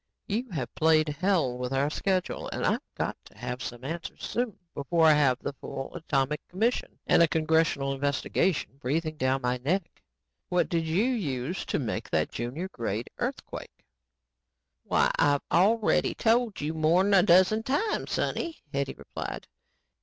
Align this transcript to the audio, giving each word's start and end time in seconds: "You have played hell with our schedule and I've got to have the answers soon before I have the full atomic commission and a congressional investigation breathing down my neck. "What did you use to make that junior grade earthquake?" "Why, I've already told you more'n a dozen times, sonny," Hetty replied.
"You 0.25 0.49
have 0.49 0.73
played 0.73 1.09
hell 1.09 1.59
with 1.59 1.71
our 1.71 1.91
schedule 1.91 2.49
and 2.49 2.65
I've 2.65 2.81
got 2.95 3.17
to 3.25 3.37
have 3.37 3.59
the 3.59 3.79
answers 3.85 4.23
soon 4.23 4.57
before 4.73 5.05
I 5.05 5.13
have 5.13 5.37
the 5.37 5.53
full 5.53 5.93
atomic 5.93 6.41
commission 6.47 6.97
and 7.05 7.21
a 7.21 7.27
congressional 7.27 7.93
investigation 7.93 8.77
breathing 8.79 9.15
down 9.15 9.43
my 9.43 9.57
neck. 9.57 10.01
"What 10.49 10.69
did 10.69 10.87
you 10.87 11.03
use 11.05 11.67
to 11.67 11.77
make 11.77 12.09
that 12.09 12.31
junior 12.31 12.67
grade 12.69 13.11
earthquake?" 13.19 13.85
"Why, 14.81 15.11
I've 15.19 15.43
already 15.51 16.15
told 16.15 16.59
you 16.61 16.73
more'n 16.73 17.13
a 17.13 17.21
dozen 17.21 17.61
times, 17.61 18.13
sonny," 18.13 18.57
Hetty 18.73 18.95
replied. 18.95 19.45